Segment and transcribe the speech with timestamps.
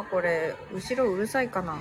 [0.00, 1.80] はこれ後ろうるさいかな、ま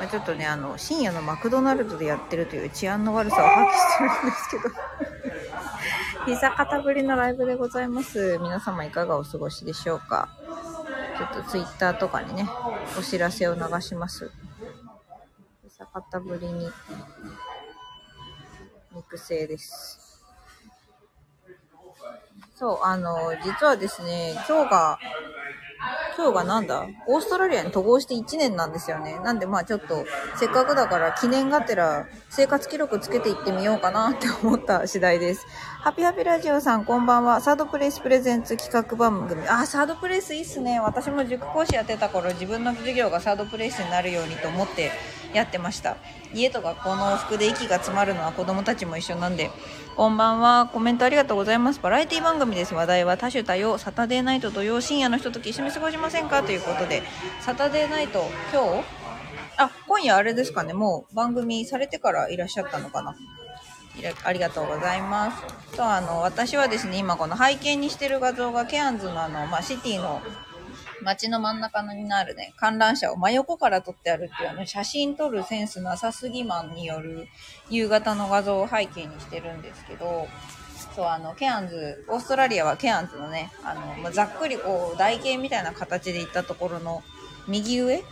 [0.00, 4.74] あ、ちょっとねあの深夜のマクドナルドでやってるという治安の悪さを発揮してるんですけど。
[6.26, 8.36] 膝肩ぶりのライブでございます。
[8.38, 10.28] 皆様いかがお過ごしでしょうか。
[11.16, 12.48] ちょっとツイッターとかにね
[12.98, 14.32] お知らせを流します。
[15.62, 16.68] 膝肩ぶりに
[18.92, 20.06] 肉声です。
[22.56, 24.98] そう、あの、実はですね、今日が、
[26.16, 26.86] 今日がなんだ？
[27.06, 29.18] オーストラリアに渡航して1年なんですよね。
[29.22, 35.46] なんでまあちょっと、せっかくだから記念がてら生活記録つけていってみようかなって思った次第です。
[35.82, 37.42] ハピハピラジオさんこんばんは。
[37.42, 39.46] サードプレイスプレゼンツ企画番組。
[39.46, 40.80] あ、サードプレイスいいっすね。
[40.80, 44.90] 私も塾講師やってた頃自分の授業がサードプレイスになるようにと思って
[45.34, 45.96] やってました。
[46.34, 49.50] 家と学校の往復で息が詰まるのは子供たちも一緒なんで、
[49.96, 50.68] こんばんは。
[50.72, 51.80] コメントありがとうございます。
[51.80, 52.74] バラエティ番組です。
[52.74, 53.78] 話題は多種多様。
[53.78, 56.44] サタデーナイト土曜深夜の人と一緒に過ごしまませんか？
[56.44, 57.02] ということで、
[57.40, 58.84] サタデーナイト、今日？
[59.58, 60.72] あ、今夜あれですかね。
[60.72, 63.16] もう番組されてからいらっしゃったのかな。
[64.24, 65.76] ありがとうございます。
[65.76, 70.20] と、あの、私はですね、今この背景にしてる画像がケアンズのあの、まあ、シティの
[71.02, 77.26] 街の真ん中になるね、観覧車を真横から撮ってあるっていうあの、写真撮るセンスなさすぎマンによる
[77.68, 80.28] 夕方の画像を背景にしてるんですけど、
[80.94, 87.02] そう、あの、ケアンズ、オーストラリアはケアンズのね、あの、まあ、ざっくりこう、台形みたいな形で行ったところの
[87.48, 88.02] 右上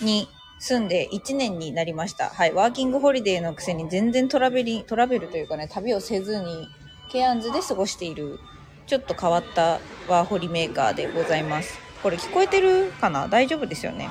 [0.00, 2.28] に住んで1年になりました。
[2.28, 2.52] はい。
[2.52, 6.68] ワーキングホリデーのくせに全然トラベリ、トラベルというかね、旅をせずに、
[7.10, 8.38] ケアンズで過ごしている、
[8.86, 11.78] ちょっと変わったワーホリメーカーでございます。
[12.02, 13.28] これ聞こえてるかな？
[13.28, 14.08] 大丈夫ですよね？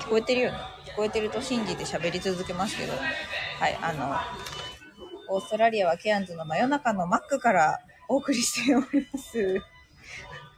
[0.00, 0.58] 聞こえてるよね？
[0.86, 4.14] 聞こえてると信じて喋り続けますけど、はい、あの、
[5.32, 7.78] オーストラリアはケアンズの真夜中のマックから
[8.08, 9.62] お送りしております。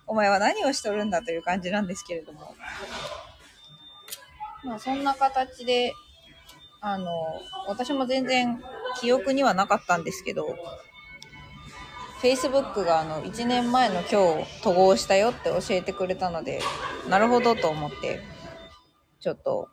[0.06, 2.55] お前は何をしとるんだという感じなんですけれども。
[4.64, 5.92] まあそんな形で、
[6.81, 7.06] あの、
[7.69, 8.62] 私も全然
[8.98, 10.57] 記憶にはなかったんですけど、
[12.23, 16.63] Facebook があの1年前の今日統合したよって教えてくれたので、
[17.11, 18.20] なるほどと思って、
[19.20, 19.69] ちょっと、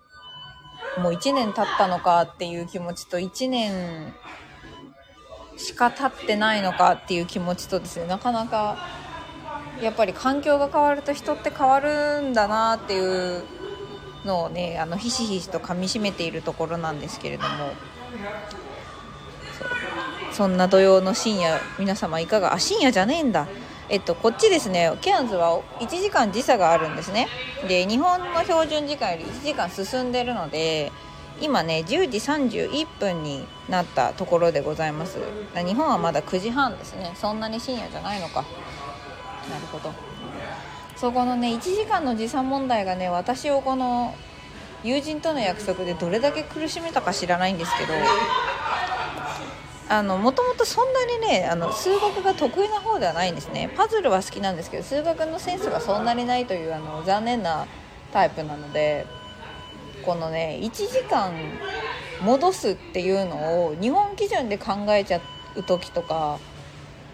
[0.97, 4.13] もう1年経ったのかっていう気持ちと、1年
[5.59, 8.77] しか経ってないのかっていう気持ちとですね、なかなか、
[9.81, 13.43] やっぱり環境が変わると人って変わるんだなっていう
[14.25, 17.49] のをね、あの、ひしひしと噛みしめているところなんですけれども、
[20.31, 23.47] そんな土曜の深夜皆様いかがあ深夜じゃねえんだ。
[23.89, 24.89] えっとこっちですね。
[25.01, 27.27] ケアンズは1時間時差があるんですね。
[27.67, 30.93] で日本の標準時間より1時間進んでるので
[31.41, 35.19] 今ね10時31分になったところでございます。
[35.55, 37.11] 日本はまだ9時半ですね。
[37.15, 38.43] そんなに深夜じゃないのか。
[39.49, 39.93] なるほど。
[40.95, 44.13] そこのね1時間の時差問題がね私をこの
[44.83, 47.93] 友人との約束でどれだけ苦しめたか知らないんですけど
[49.89, 53.71] あのもともとそんなにねあの数学が得意な方ではないんですね。
[53.75, 57.65] パズルは好きなんですけど数学のセンスがそんなにないというあの残念な
[58.11, 59.05] タイプなので
[59.99, 61.33] このね1時間
[62.21, 65.21] 戻すっていうのを日本基準で考えちゃ
[65.55, 66.39] う時とか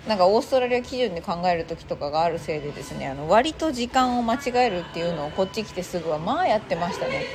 [0.07, 7.25] なんかオーストラリア基準で考える時とかがあるせいでですねあの割と時間を間違えるっていうのをこっち来てすぐはまあやってましたね。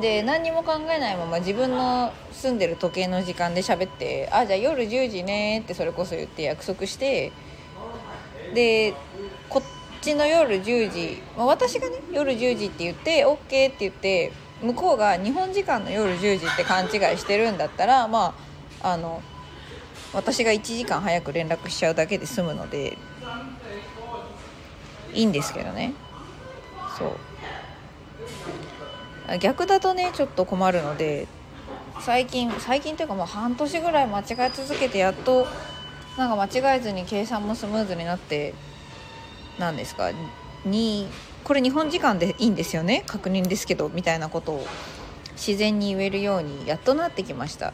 [0.00, 7.32] で何にも考えないまま自分の住んでる時計の時間で喋って「あじゃあ夜10時ね」ってそれこそ言って約束して
[8.54, 8.94] で
[9.48, 18.34] こっちの夜10時、まあ、私がね夜10時って言って OK って言って向こうが日本時間の夜10時って勘違いしてるんだったらま
[18.82, 19.22] ああの
[20.12, 22.96] 私が1時間早く連絡しちゃうだけで済むので
[25.12, 25.92] いいんですけどね。
[26.98, 27.16] そ
[29.28, 29.38] う。
[29.40, 31.26] 逆だとねちょっと困るので
[32.00, 35.46] 最近最近というかもう半年ぐらい間違え続けてやっと
[36.16, 38.54] なんか間違えずに計算もスムーズになって
[39.58, 40.12] 何ですか？
[40.64, 41.08] に
[41.46, 43.04] これ日本時間でいいんですよね？
[43.06, 44.66] 確認ですけどみたいなことを
[45.36, 47.72] 自然に言えるようにやっとなってきました。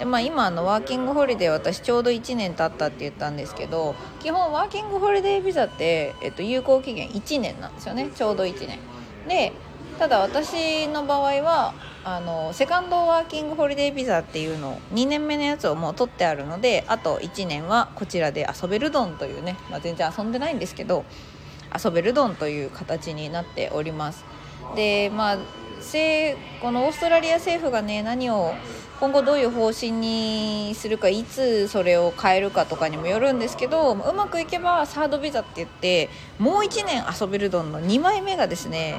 [0.00, 8.10] でまあ今のワーキングホリデー私ちょうど1年経ったって言ったんですけど基本ワーキングホリデービザって、えっと、有効期限1年なんですよね？
[8.12, 8.80] ちょうど1年。
[9.28, 9.52] で
[10.00, 11.72] ただ私の場合は
[12.02, 21.04] あのセカンドワーキングホリデービザっていうのを2年目のやつをもう取ってあるのであと1年はこちらで遊べるドンというね、まあ、全然遊んでないんですけど
[21.82, 24.24] 遊べるドンという形になっております
[24.76, 25.38] でまあ
[26.62, 28.54] このオーストラリア政府がね何を
[29.00, 38.98] 今後どういう方針にするかいつそれを変えるかとかにもよるんですけどうまくいけばサードビザって言ってもう1年遊べるドンの2枚目がですね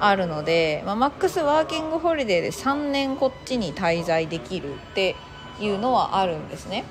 [0.00, 5.14] あるので、まあ、マックスワーキングホリデーで3年こっちに滞在できるって
[5.60, 6.84] いうのはあるんですね。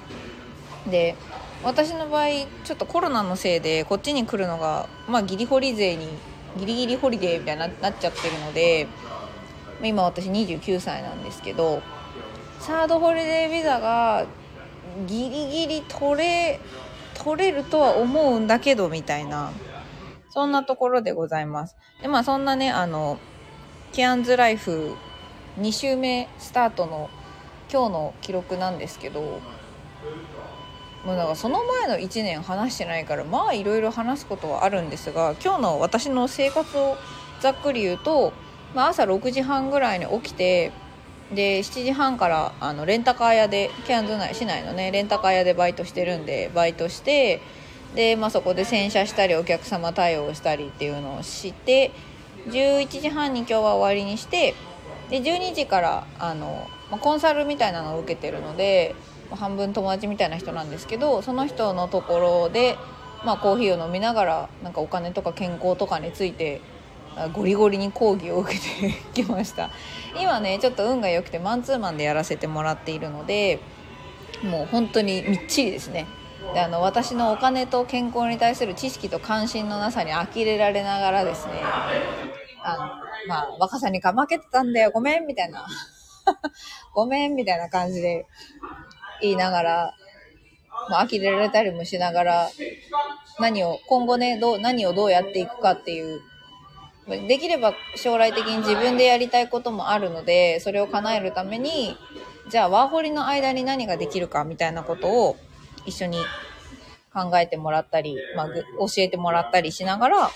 [0.90, 1.16] で
[1.64, 2.28] 私の場合
[2.64, 6.08] ちょっとコロナのせいでこっちに来るのが、まあ、ギリホリ勢に
[6.58, 8.88] ギリギリホリデーみたいになっちゃってるので、
[9.84, 11.82] 今私29歳なんですけど
[12.60, 14.26] サードホリデービザが
[15.06, 16.60] ギリギリ取れ
[17.14, 19.52] 取れるとは思うんだけどみたいな
[20.30, 21.76] そんなところでございます。
[22.02, 23.20] でまあそんなねあの
[23.92, 24.96] キアンズライフ
[25.60, 27.10] 2週目スタートの
[27.72, 29.40] 今日の記録なんですけど
[31.08, 36.98] もうなんかその前の1年話してないからまあいろいろ話すことはあるんですが今日の私の生活を
[37.40, 38.34] ざっくり言うと、
[38.76, 40.74] まあ、朝6時半ぐらいに起きて
[41.34, 44.92] で7時半からあのレンタカー屋でキャンズ内市内のね。
[44.92, 47.42] レンタカー屋でバイトしてるんでバイトして
[47.96, 51.92] で、まあ、そこで洗車したりお客様対応したりっていうのをして
[52.48, 54.56] 11時半に今日は終わりにして
[55.10, 58.94] で12時からあの、まあ、コンサルみたいなのを受けてるので、
[59.32, 62.78] 半分友達みたいな人なんですけどその人のところで、
[63.26, 66.62] まあ、コーヒーを飲みながらなんかお金とか健康とかについて
[67.34, 69.72] ゴリゴリに講義を受けてきました。
[70.20, 73.60] 今ねちょっと運が良くてマンツーマンでやらせてもらっているので
[74.44, 76.06] もう本当にみっちりですね。
[76.54, 81.54] であの私のお金と健康に対する知識と関心のなさに呆れられながらですね
[82.64, 82.78] あの
[83.28, 84.92] まあ若さにかまけてたんだよ。
[84.92, 85.66] ごめんみたいな。
[86.94, 88.28] ごめんみたいな感じで
[89.22, 89.94] 言いながら
[90.90, 92.50] まあ、呆れられたりもしながら
[93.40, 96.22] 何を今後ねどう何をどうやっていくかっていう。
[97.08, 101.96] できれば将来的に自分でやりたいこともあるので、それを叶えるために、
[102.50, 105.38] じゃあワーホリの間に何ができるかみたいなことを
[105.86, 106.18] 一緒に
[107.14, 108.54] 考えてもらったり、まあ、教
[108.98, 110.32] えてもらったりしながら、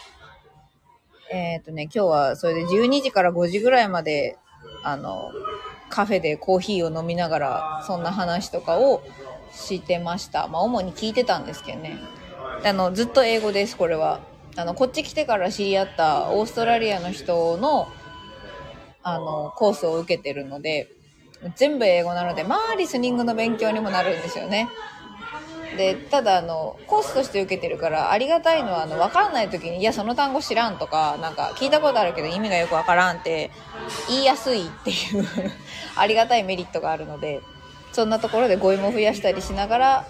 [1.29, 4.37] えっ、ー、とね、今日はそれで12時から5時ぐらいまで、
[4.85, 5.29] あの、
[5.91, 9.03] カフェでコーヒーを飲みながら、そんな話とかを
[9.53, 10.47] してました。
[10.47, 11.99] まあ、主に聞いてたんですけどね。
[12.63, 14.21] あの、ずっと英語です、これは。
[14.55, 17.87] あの、こっち来てから知り合ったオーストラリアの人の、
[19.03, 20.87] あの、コースを受けてるので、
[21.55, 24.69] 全部英語なので、まあ、リスニングの勉強にもなるんですよね。
[25.77, 33.51] で、ただ、あの、コースとして受けてるから、ありがたいのは、あの、わかんない時に、いや、その単語知らんとか、なんか、聞いたことあるけど意味がよくわからんって、
[34.09, 35.25] 言いやすいっていう
[35.95, 37.41] ありがたいメリットがあるので、
[37.93, 40.05] そんなところで語彙も増やしたりしながら、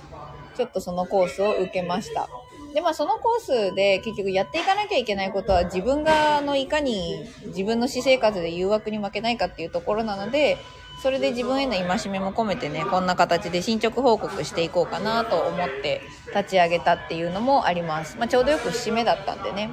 [0.56, 2.28] ちょっとそのコースを受けました。
[2.74, 10.58] で、まあそのコースで結局やっていかなきゃいけないことは自分があのいかに自分の私生活で誘惑に負けないかっていうところなので、
[11.02, 16.02] それで自分への戒めも込めてね、こんな形で進捗報告していこうかなと思って
[16.36, 18.18] 立ち上げたっていうのもあります。
[18.18, 19.72] まあちょうどよく節目だったんでね。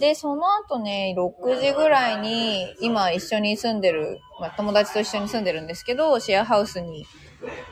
[0.00, 7.06] で、その後ね、6時ぐらいに、今一緒に住んでる、まあ友達と一緒に住んでるんですけど、シェアハウスに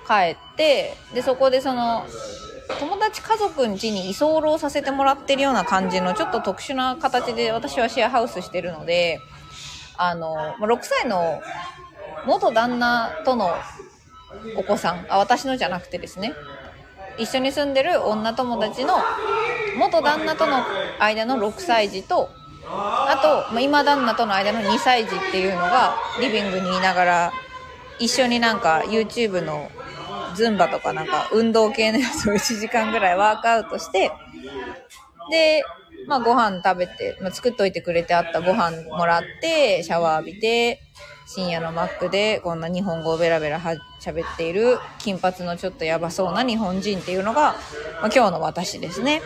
[0.06, 2.06] 帰って、で、そこでその、
[2.78, 9.18] 友達家族ん家に居候させてもらってるような感じのちょっと特殊な形で私はシェアハウスしてるので、
[9.96, 11.42] あの、ま6歳の
[12.26, 13.54] 元旦那との
[14.56, 16.34] お子さん、あ、私のじゃなくてですね、
[17.18, 18.96] 一緒に住んでる女友達の
[19.78, 20.64] 元旦那との
[20.98, 22.30] 間の6歳児と、
[22.66, 27.32] あと、今旦那との間の2歳児っていうのがリビングにいながら
[27.98, 29.70] 一緒になんか YouTube の
[30.34, 34.10] ズンバとかなんか運動系のやつを 1時間ぐらいワークアウトして、
[35.30, 35.64] で、
[36.06, 40.80] まあご飯食べて、まあ、作っといてくれてあったご飯もらって、シャワー浴びて、
[41.26, 43.60] 深夜のマックでこんな日本語をベラベラ
[44.00, 49.22] 喋っている金髪のちょっとやばそうな日本人っていうのが、まあ、今日の私ですね。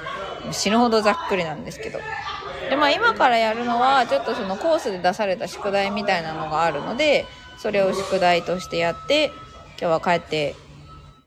[0.53, 1.99] 死ぬほどざっくりなんですけど。
[2.71, 7.27] で、まあ今からやるのは、ちょっとそのコースで出された宿題みたいなのがあるので、
[7.59, 9.33] それを宿題としてやって、
[9.81, 10.55] 今日は帰って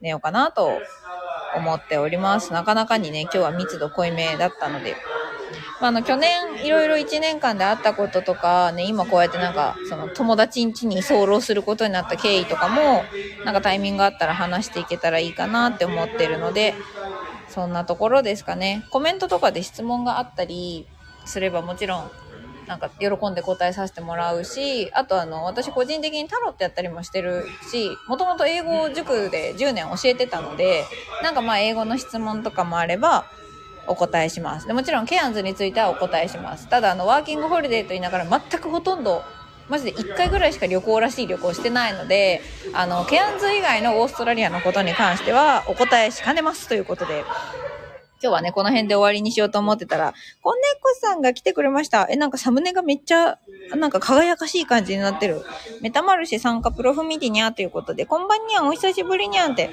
[0.00, 0.78] 寝ようかなと
[1.56, 2.52] 思っております。
[2.52, 4.96] なかなかにね、今日は密度濃いめだったので。
[5.80, 13.08] まあ、あの、去年いろいろ1年間であったこととか、ね、今こうやってなんか、その友達ん家に居候することになった経緯とかも、
[13.42, 16.78] なんかタイミングがあったら話していけたらいいかなって思ってるので、
[17.46, 18.86] そんなところですかね。
[18.90, 20.90] コメントとかで質問があったり
[21.24, 22.12] すればもちろん
[22.66, 30.90] なんか喜んで答えさせてもらうし、あとあの、私個人的にタロットやったりもしてるし、もともと英語塾で10年教えてたので、
[31.20, 33.30] なんかまあ英語の質問とかもあれば、
[33.86, 34.66] お答えします。
[34.66, 36.68] でもちろん、ケアンズについてはお答えします。
[36.68, 39.22] ただ、あの、ワーキングホリデーと言いながら全くほとんど、
[39.68, 42.42] マジで1回ぐらいしか旅行らしい旅行してないので、
[42.74, 47.24] あの、ケアンズ以外のオーストラリアのことに関してはお答えしかねますということで、
[48.22, 52.06] 今日はね、この辺で終わりにしようと思ってたら、こんねこさんが来てくれました。
[52.08, 53.38] え、なんかサムネがめっちゃ、
[53.74, 55.42] なんか輝かしい感じになってる。
[55.80, 59.70] メタマルシェ参加プロフミディニャーということで、こんばんにゃん、お久しぶりにゃんって。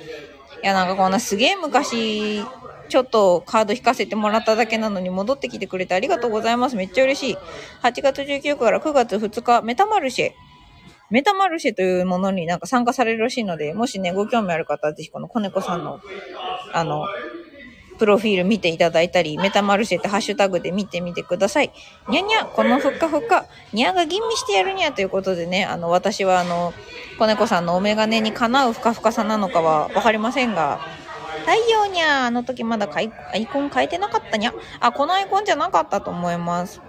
[0.63, 2.43] いや、なんかこんなすげえ昔、
[2.89, 6.75] ちょっとカード引かせてもらっただけなのに戻ってきてくれてありがとうございます。
[6.75, 7.37] めっちゃ嬉しい。
[7.83, 10.31] 8月19日から9月2日、メタマルシェ。
[11.09, 16.01] メタマルシェというものになんか参加されるらしいので、もしね、ご興味ある方はぜひこのコネコさんの、
[16.73, 17.05] あの、
[17.99, 21.71] プロフィール見ていただいたり、メタマルシェってハッシュタグで見てみてください。
[22.07, 26.73] にゃにゃ、このふっかふっか、にゃが吟味してやるにゃということでね、あの、私はあの、
[27.19, 30.79] 子猫さんのお眼鏡にかなうふかふかさなのかはわかりませんが、
[31.49, 33.09] 太陽にゃあの時まだアイ
[33.47, 34.53] コン変えてなかったにゃ？
[34.79, 36.79] あ、このアイコンじゃなかったと思います。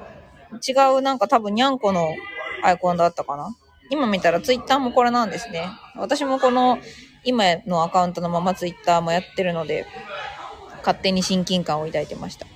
[0.68, 2.14] 違う、なんか多分にゃんこの
[2.62, 3.56] アイコンだったかな？
[3.88, 5.66] 今見たらツイッターもこれなんですね。
[5.96, 6.78] 私もこの
[7.24, 9.86] 今のアカウントのままツイッターもやってるので、
[10.80, 12.46] 勝手に親近感を抱いてました。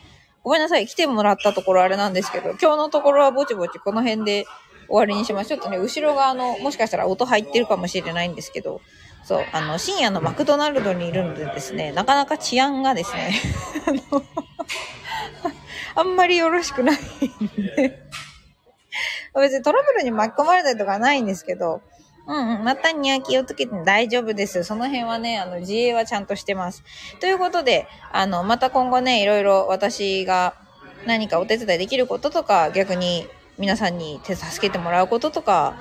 [0.42, 0.86] ごめんなさい。
[0.86, 4.44] 来てもらったところあれなんですけど、今日のところはぼちぼちこの辺で
[4.88, 5.48] 終わりにします。
[5.48, 8.82] ちょっとね、後ろがあの、もしかしたら音入ってるかもしれないんですけど、
[9.24, 13.32] そう、あの、深夜のマクドナルドにいるのでですね、なかなか治安がですね、
[13.86, 14.22] あの、
[15.96, 16.98] あんまりよろしくないん
[17.56, 18.02] で、
[19.34, 21.82] 別にトラブルに巻き込まれたりとかないんですけど、
[22.26, 22.64] うんうん。
[22.64, 24.64] またには気をつけて大丈夫です。
[24.64, 26.82] その辺はね、あの、自衛はちゃんとしてます。
[27.20, 30.54] ということで、あの、また今後ね、いろいろ私が
[31.06, 33.26] 何かお手伝いできることとか、逆に
[33.58, 35.74] 皆さんに手助けてもらうこととか、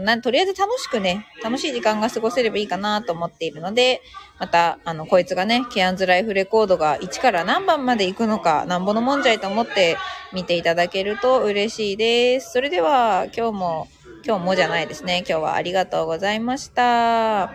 [0.00, 4.00] なとりあえず楽しくね、楽しい時間が過ごせればいいかなと思っているので、
[4.38, 9.96] また、あの、こいつがね、ケアンズライフレコードが1から何番まで行くのか、なんぼのもんじゃいと思って
[10.32, 12.52] 見ていただけると嬉しいです。
[12.52, 13.88] それでは、今日も、
[14.24, 15.24] 今日もじゃないですね。
[15.28, 17.52] 今日はありがとうございました。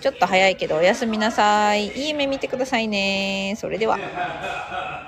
[0.00, 1.88] ちょっと早いけどおやすみなさい。
[1.88, 3.54] いい夢見てくださいね。
[3.58, 5.07] それでは。